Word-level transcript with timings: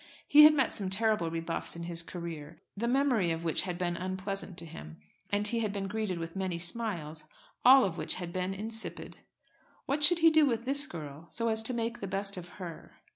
He 0.27 0.45
had 0.45 0.55
met 0.55 0.73
some 0.73 0.89
terrible 0.89 1.29
rebuffs 1.29 1.75
in 1.75 1.83
his 1.83 2.01
career, 2.01 2.59
the 2.75 2.87
memory 2.87 3.29
of 3.29 3.43
which 3.43 3.61
had 3.61 3.77
been 3.77 3.95
unpleasant 3.95 4.57
to 4.57 4.65
him; 4.65 4.97
and 5.29 5.45
he 5.45 5.59
had 5.59 5.71
been 5.71 5.87
greeted 5.87 6.17
with 6.17 6.35
many 6.35 6.57
smiles, 6.57 7.25
all 7.63 7.85
of 7.85 7.99
which 7.99 8.15
had 8.15 8.33
been 8.33 8.55
insipid. 8.55 9.17
What 9.85 10.03
should 10.03 10.17
he 10.17 10.31
do 10.31 10.43
with 10.47 10.65
this 10.65 10.87
girl, 10.87 11.27
so 11.29 11.49
as 11.49 11.61
to 11.61 11.75
make 11.75 11.99
the 11.99 12.07
best 12.07 12.35
of 12.35 12.47
her? 12.57 12.93